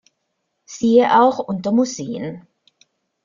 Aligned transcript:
Siehe 0.65 1.21
auch 1.21 1.37
unter 1.37 1.71
Museen. 1.71 2.47